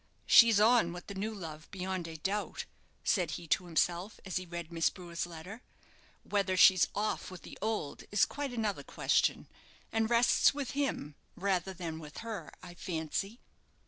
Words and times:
"She's 0.25 0.59
on 0.59 0.93
with 0.93 1.05
the 1.05 1.13
new 1.13 1.31
love, 1.31 1.69
beyond 1.69 2.07
a 2.07 2.17
doubt," 2.17 2.65
said 3.03 3.29
he 3.37 3.45
to 3.49 3.65
himself, 3.65 4.19
as 4.25 4.37
he 4.37 4.47
read 4.47 4.71
Miss 4.73 4.89
Brewer's 4.89 5.27
letter; 5.27 5.61
"whether 6.23 6.57
she's 6.57 6.87
off 6.95 7.29
with 7.29 7.43
the 7.43 7.55
old 7.61 8.05
is 8.09 8.25
quite 8.25 8.51
another 8.51 8.81
question, 8.81 9.47
and 9.91 10.09
rests 10.09 10.55
with 10.55 10.71
him 10.71 11.13
rather 11.35 11.71
than 11.71 11.99
with 11.99 12.17
her, 12.25 12.51
I 12.63 12.73
fancy." 12.73 13.41